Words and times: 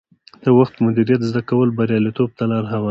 د 0.43 0.45
وخت 0.59 0.75
مدیریت 0.85 1.21
زده 1.29 1.41
کول 1.49 1.69
بریالیتوب 1.77 2.29
ته 2.37 2.43
لار 2.51 2.63
هواروي. 2.71 2.79